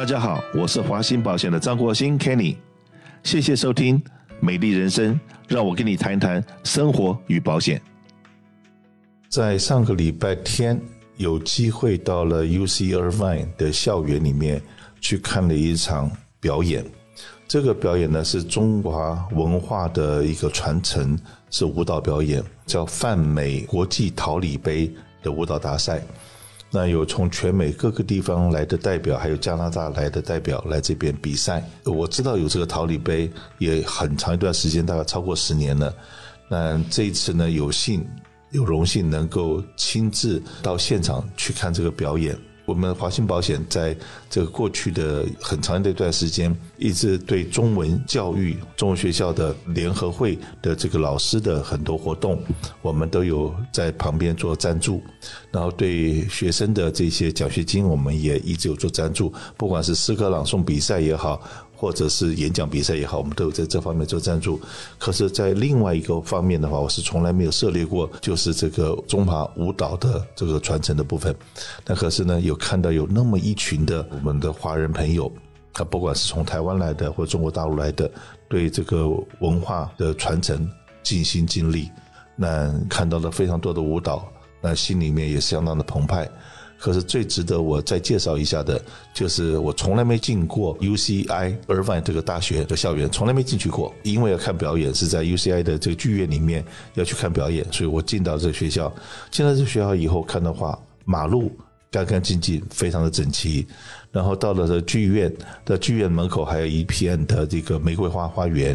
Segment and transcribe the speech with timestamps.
[0.00, 2.56] 大家好，我是华兴保险的张国兴 Kenny，
[3.22, 3.98] 谢谢收听
[4.40, 5.14] 《美丽人生》，
[5.46, 7.78] 让我跟你谈谈生活与保险。
[9.28, 10.80] 在上个礼拜天，
[11.18, 14.62] 有机会到了 UC Irvine 的校园里面
[15.02, 16.10] 去看了一场
[16.40, 16.82] 表演。
[17.46, 21.14] 这个表演呢是中华文化的一个传承，
[21.50, 24.90] 是舞蹈表演，叫泛美国际桃李杯
[25.22, 26.02] 的舞蹈大赛。
[26.72, 31.62] 那有从全美各个地方来的代表，还有加拿大来的代表来这边比赛。
[31.84, 35.92] 我知道有这个桃李杯，也很长一段时间，大概超过十年了。
[36.48, 38.06] 那这一次呢，有幸
[38.50, 42.38] 有荣幸能够亲自到现场去看这个表演。
[42.70, 43.96] 我们华信保险在
[44.30, 52.40] 这个过去的很长的一段时间，一直对中文教育、中文学校的联合会的这个老师的很多活动，
[52.80, 55.02] 我们都有在旁边做赞助。
[55.50, 61.42] 然后对学生的这些奖学金，我们也一直有做赞助，不管是诗歌朗诵比赛也好。
[61.80, 64.60] 或者是演讲比赛也好，我们都有在这方面做赞助。
[64.98, 71.34] 可是，在另外一个方面的话，我是从来没有涉猎过，就是这个中华舞蹈的这个传承的部分。
[71.86, 75.32] 那可是呢，有看到有那么一群的我们的华人朋友，
[75.72, 78.10] 他不管是从台湾来的或中国大陆来的，
[78.46, 79.08] 对这个
[79.38, 80.70] 文化的传承
[81.02, 81.88] 尽心尽力。
[82.36, 86.28] 那看到了非常多的舞蹈，那心里面也相当的澎湃。
[86.80, 88.80] 可是最值得我再介绍一下的，
[89.12, 93.94] 就是我从来没进过 UCI Irvine 这个大学的校园，从来没进去过。
[94.02, 96.64] 因为要看表演，是在 UCI 的这个剧院里面
[96.94, 98.90] 要去看表演，所以我进到这个学校。
[99.30, 101.52] 进到这个学校以后，看的话，马路
[101.90, 103.66] 干干净净，非常的整齐。
[104.10, 105.30] 然后到了这剧院
[105.66, 108.74] 的剧院门口，还有一片的这个玫瑰花花园。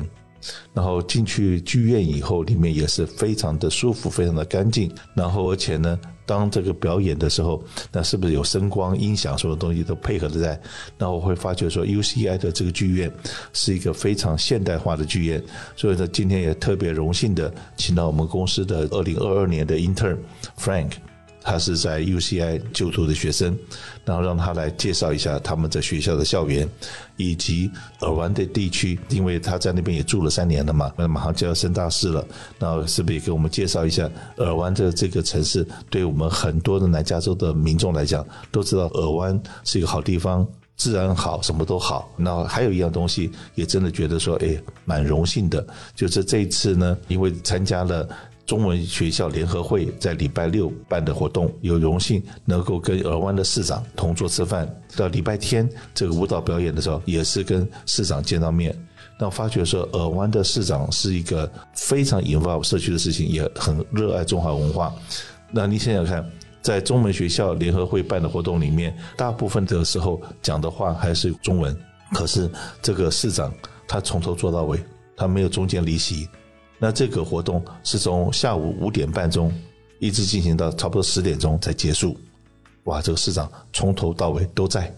[0.73, 4.91] 然后进去剧院以后，里面也是非常的舒服，非常的干净。
[5.15, 5.99] 然后而且呢。
[6.27, 10.59] 当这个表演的时候，那是不是有声光、音响，什么东西都配合的在？
[10.97, 13.11] 那我会发觉说，UCI 的这个剧院
[13.53, 15.39] 是一个非常现代化的剧院。
[15.75, 20.17] 所以呢，今天也特别荣幸的请到我们公司的二零二二年的 intern
[20.59, 20.93] Frank。
[21.47, 23.55] 他是在 UCI 就读的学生，
[24.03, 26.67] 然后让他来介绍一下他们在学校的校园，
[27.17, 27.69] 以及
[27.99, 32.25] 尔湾的地区，因为他在那边也住了三年了嘛，那马上就要升大四了，
[32.57, 35.65] 那是不是也给我们介绍一下尔湾的这个城市？
[35.91, 42.11] 对我们很多的南加州的民众来讲，都知道尔湾是一个好地方，自然好，什么都好。
[42.17, 45.63] 那还有一样东西，也真的觉得说，哎，蛮荣幸的，
[45.95, 48.09] 就是这一次呢，因为参加了。
[48.45, 54.69] 中文学校联合会在礼拜六办的活动，有荣幸能够跟尔湾的市长同桌吃饭。
[54.95, 58.75] 到礼拜天这个舞蹈表演的时候，也是跟市长见到面。
[59.17, 64.93] 那发觉说，尔湾的市长是一个非常引发社区的事情，也很热爱中华文化。
[65.51, 66.29] 那你想想看，
[66.61, 71.75] 在中文学校联合会办的活动里面，大部分的时候讲的话还是中文，
[72.13, 72.49] 可是
[72.81, 73.51] 这个市长
[73.87, 74.77] 他从头做到尾，
[75.15, 76.27] 他没有中间离席。
[76.77, 79.51] 那这个活动是从下午五点半钟
[79.99, 82.17] 一直进行到差不多十点钟才结束。
[82.83, 84.93] 哇，这个市长从头到尾都在。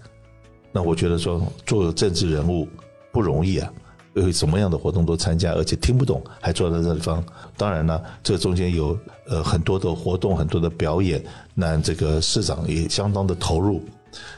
[0.72, 2.68] 那我觉得说做政治人物
[3.12, 3.72] 不容易啊，
[4.14, 7.24] 为什么样的活动都参加，而且听不懂还坐在这地方。
[7.56, 11.24] 当然呢，这中间有呃很多的活动，很多的表演，
[11.54, 13.82] 那这个市长也相当的投入。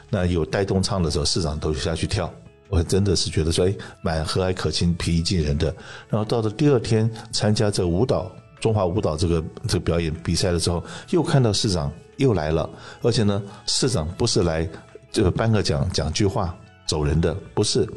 [0.08, 2.32] 那有带动唱的时候，市长都下去跳。
[2.70, 5.74] 我真的是觉得说，哎，蛮和蔼可亲、平易近人的。
[6.08, 12.70] 然后到了第二天参加这舞蹈中华舞蹈这个这个表演比赛的时候，又看到市长又来了，
[13.02, 14.68] 而且呢，市长不是来
[15.10, 17.88] 这个颁个奖、讲句话走人的，不是，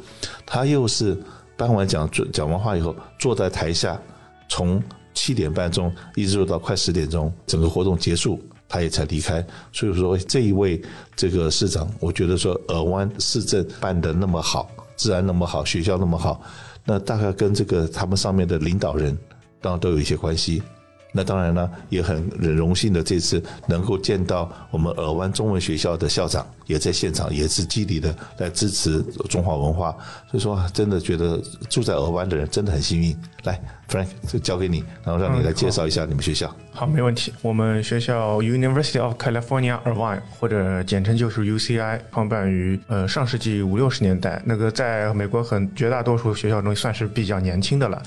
[0.45, 1.15] 他又是
[1.55, 4.01] 颁完奖、讲完话以后，坐在台下，
[4.49, 4.81] 从
[5.13, 8.41] 七点半钟一直到快十点钟，整个活动结束。
[8.73, 10.81] 他也才离开，所以说这一位
[11.15, 14.67] 这个市长，我觉得说尔湾市政办的那么好，
[14.97, 16.41] 治安那么好，学校那么好，
[16.83, 19.15] 那大概跟这个他们上面的领导人
[19.61, 20.63] 当然都有一些关系。
[21.11, 29.91] 那当然呢，也很荣幸的这次能够见到我们尔湾中文学校的校长也在现场，也是极力的来支持中华文化。
[30.29, 33.15] 所以说，真的觉得住在尔湾的人真的很幸运。
[33.43, 36.55] 来，Frank，就交给你，然后让你来介绍一下你们学校。
[36.71, 37.33] 好，没问题。
[37.41, 44.41] 我们学校 University of California Irvine，或者简称就是 UCI，创办于呃上世纪五六十年代。
[44.45, 48.01] 那个在美国很绝大多数学校中算是比较年轻的了，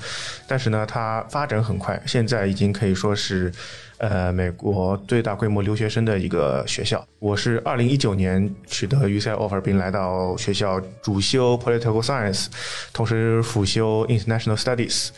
[0.47, 3.53] 但是呢，它发展很快，现在已经可以说是
[3.97, 7.03] 呃，美国最大规模留学生的一个学校。
[7.19, 12.45] 我是二零一九年取得 UCI offer，并来到学校主修 Political Science，
[12.93, 15.09] 同时辅修 International Studies。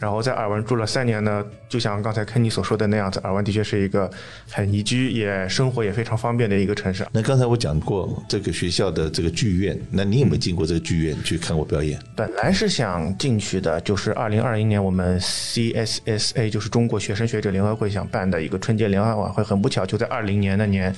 [0.00, 4.10] 然后在尔湾住了三年呢，就像刚才肯尼所说的那样子，尔湾的确是一个
[4.50, 7.06] 很宜居也生活也非常方便的一个城市。
[7.12, 11.98] 那刚才我讲过这个学校的这个剧院，那你有没有进过这个剧院去看过表演？
[12.16, 20.94] 本来是想进去的，就是二零二一年我们 CSSA 就是中国学生学者联合会想办的一个春节联欢晚会，很不巧就在二零年那年，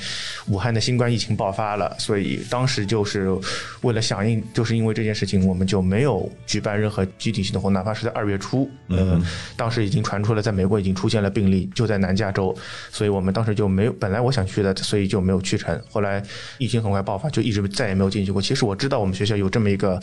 [0.47, 3.37] 武汉的新冠疫情爆发了，所以当时就是
[3.81, 8.71] 为了响应，就是因为这件事情，我们就没有举办任何集体性的活动，哪怕是在二月初。
[8.89, 9.21] 嗯，
[9.57, 12.57] 当时已经传出了，在美国已经出现了病例，就在南加州，
[12.93, 13.93] 所以我们当时就没有。
[13.95, 15.81] 本来我想去的，所以就没有去成。
[15.91, 16.23] 后来
[16.59, 18.41] 疫情很快爆发，就一直再也没有进去过。
[18.41, 20.01] 其实我知道我们学校有这么一个，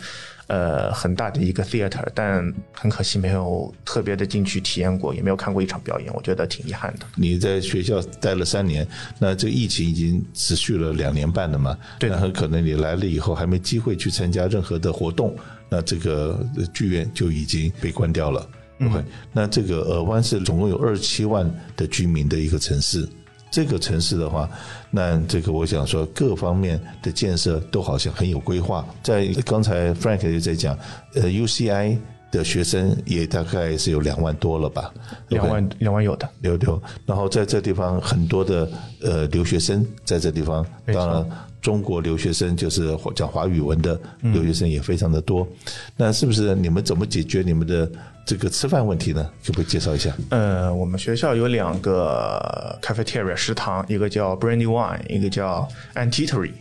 [0.48, 7.06] 呃，很大的一个 theater，但很可惜没有特别的进去体验过，也没有看过一场表演，我觉得挺遗憾的。
[7.16, 8.86] 你在学校待了三年，
[9.18, 11.78] 那这个疫情已经持续了两年半了嘛？
[11.98, 15.34] 对，很可能你来了以后还没机会去参加任何的活动，
[15.70, 18.48] 那这个剧院就已经被关掉了。
[18.82, 19.02] OK，
[19.32, 23.08] 那这个尔湾是总共有二十七万的居民的一个城市。
[23.54, 24.50] 这个城市的话，
[24.90, 28.84] 那这个我想说，各方面的建设都好像很有规划。
[29.04, 30.76] 在刚才 Frank 也在讲，
[31.14, 32.00] 呃，UCI
[32.32, 34.92] 的学生也大概是有两万多了吧？
[35.28, 36.82] 两万两万有的，有有。
[37.06, 38.68] 然后在这地方很多的
[39.04, 41.30] 呃留学生在这地方，当然
[41.64, 45.48] 中国留学生就是讲华语文的留学生也非常的多。
[45.98, 47.90] 那是不是你们怎么解决你们的？
[48.26, 50.10] 这个吃饭问题呢，可不可以介绍一下？
[50.30, 56.52] 呃，我们学校有两个 cafeteria 食堂，一个叫 Brandywine，一个叫 Antitery。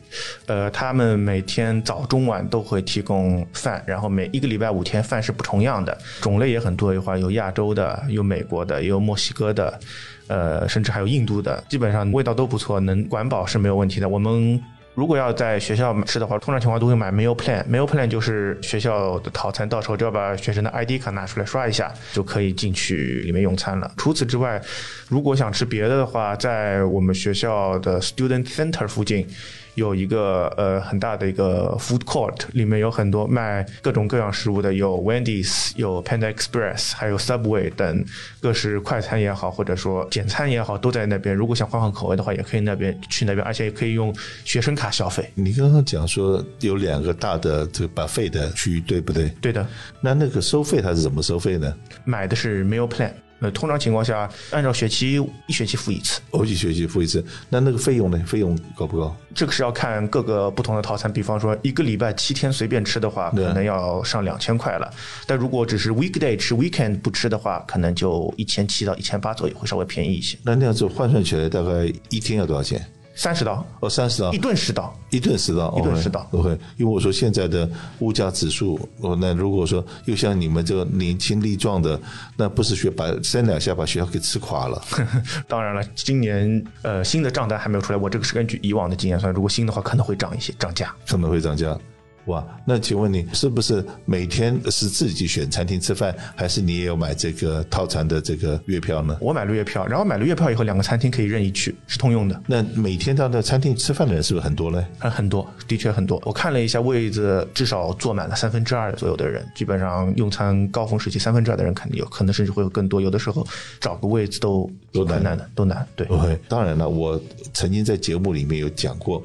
[0.47, 9.79] 呃，他们每天早中晚都会提供饭，然后每一个礼拜五天饭是不重样的，种类也很多，的话有亚洲的，有美国的，也有墨西哥的，
[10.27, 14.09] 呃，甚至还有印度的，基本上味道都不错，能管饱是没有问题的。
[14.09, 14.61] 我们。
[14.95, 17.65] 如果要在学校吃的话，通常情况都会买 meal plan。
[17.65, 23.91] meal plan 就是学校的套餐，到时候只要把学生的 ID 卡拿出来刷一下，就可以进去里面用餐了。
[23.97, 24.61] 除此之外，
[25.09, 29.27] 如果想吃别的的话，在我们学校的 student center 附近。
[29.75, 38.05] 有一个呃很大的一个 food court，里面有很多卖各种各样食物的，有 Wendy's，有 Panda Express，还有 Subway 等
[38.41, 41.35] 各式快餐也好，或者说简餐也好，都在那边。
[41.35, 44.15] 如果想换换口味的话，也可以那边去那边，而且也可以用
[44.45, 45.31] 学生卡消费。
[45.35, 49.29] 你刚刚讲说有两个大的这个 buffet 的区域，对不对？
[49.41, 49.67] 对的。
[50.01, 51.75] 那那个收费它是怎么收费呢？
[52.05, 53.11] 买的是 meal plan。
[53.43, 57.25] 呃，通常情况下，按照学期一学期付一次，哦，一学期付一次。
[57.49, 58.19] 那那个费用呢？
[58.25, 59.15] 费用高不高？
[59.35, 61.13] 这个是要看各个不同的套餐。
[61.13, 64.89] 比方说，一个礼拜七天随便吃的话，可能要上两千块了。
[65.27, 70.39] 但如果只是 weekday 吃，weekend 不吃的话，可能就一千七到一千八左右，会稍微便宜一些。
[70.45, 72.81] 那那样子换算起来，大概一天要多少钱？
[73.23, 76.27] 三十刀哦，三十刀，一顿十刀，一顿十刀，一顿十刀。
[76.33, 77.71] OK，因为我说现在的
[78.01, 82.01] 物价指数，哦，那如果说又像你们这个年轻力壮的，
[82.37, 84.83] 那不是学把三两下把学校给吃垮了。
[85.47, 91.79] 当然了，今年呃新的账单还没有出来，我这个是根据以往的经验算，如果新的话可能会涨一些，涨价，可能会涨价。
[92.27, 99.19] 哇，那请问你是不是每天是自己选餐厅吃饭，还是你也有买这个套餐的这个月票呢？
[99.21, 102.41] 我买了月票，然后买了月票以后，两个餐厅可以任意去，是通用的。
[102.47, 104.87] 那每天到那餐厅吃饭的人是不是很多呢？
[105.01, 106.23] 很多，的确很多。
[106.25, 113.01] 我看了一下位子，至少坐满了三分之二左右的人，基本上用餐高峰时期三分之二的人肯定有，可能甚至会有更多。
[113.01, 113.45] 有的时候
[113.81, 115.85] 找个位子都都难的，都难。
[115.97, 116.07] 对，
[116.49, 117.21] 当然了，我
[117.53, 119.21] 曾经在节目里面有讲过，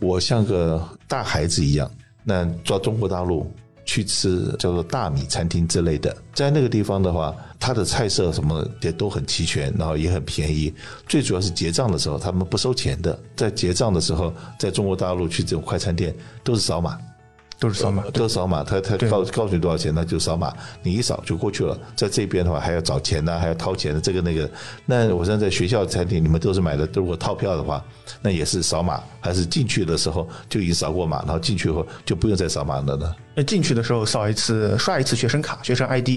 [0.00, 1.88] 我像个大孩子一样。
[2.24, 3.52] 那到中国大陆
[3.84, 10.72] 去吃叫做大米餐厅之类的，在那个地方的话，它的菜色什么也都很齐全，然后也很便宜。
[11.08, 13.18] 最主要是结账的时候，他们不收钱的。
[13.34, 16.98] 在结账的时候，在中国大陆去这种快餐店都是扫码。
[17.62, 18.64] 都是扫码，都是扫码。
[18.64, 20.52] 他他告告诉你多少钱，那就扫码，
[20.82, 21.78] 你一扫就过去了。
[21.94, 24.50] 在这边的话，还要找钱呢，还要掏钱的，这个那个。
[24.84, 27.80] 那我现在在学校餐厅，你们都是买的，如果套票的话，
[28.20, 33.14] 那也是扫码，还是进去的时候就已经扫过码，然后进去后就不用再扫码了呢？
[33.34, 36.08] 那进去的时候扫一次，刷一次学生卡、学生 ID，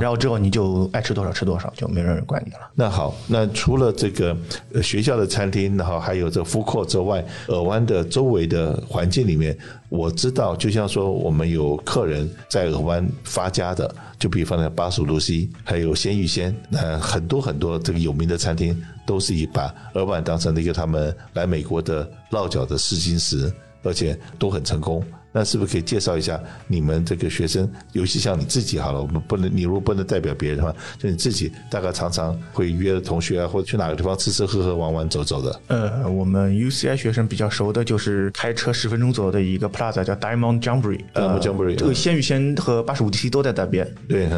[0.00, 2.58] 然后之后你就爱吃多少吃多少，就没人管你了。
[2.74, 4.34] 那好，那除了这个
[4.82, 9.56] 学校的餐厅，然后还有这个 food court 之外，尔湾的周围的环境里面，
[9.88, 25.02] 我知道，就像说我们有客人在尔湾发家的，就比方说巴蜀路西，还有鲜芋仙，那很多很多这个有名的餐厅，都是以把尔湾当成了一个他们来美国的落脚的试金石，而且都很成功。
[25.36, 35.60] 那是不是可以介绍一下你们这个学生，尤其像你自己好了，我们不能，你如果不能代表别人的话，就你自己大概常常会约同学啊，或者去哪个地方吃吃喝喝、玩玩走走的。
[35.66, 43.92] 呃，我们 UCI 学生比较熟的就是开车十分钟左右的一个 Plaza 叫 Diamond Jamboree，呃，Jamboree，这个鲜芋仙和八十五 DC 都在那边。
[44.08, 44.28] 对，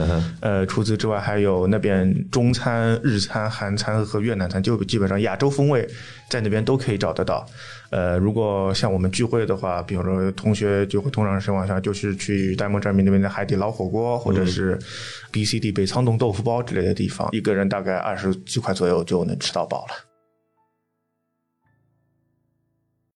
[0.41, 5.87] 呃，除此之外还有那边中餐、日餐、韩餐和越南餐，就基本上亚洲风味
[6.31, 7.47] 在那边都可以找得到。
[7.91, 14.79] 呃，如果像我们聚会的话，比如说同学就会通常情况下就是去呆萌站民那边的海底捞火锅，或者是
[15.31, 20.16] B C D 北仓洞豆腐包之类的地方，一个人大概二十几块左右就能吃到饱了。